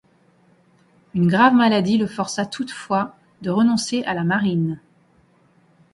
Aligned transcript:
Une 1.13 1.27
grave 1.27 1.53
maladie 1.53 1.99
le 1.99 2.07
força 2.07 2.47
toutefois 2.47 3.15
de 3.43 3.51
renoncer 3.51 4.03
à 4.05 4.15
la 4.15 4.23
marine. 4.23 4.79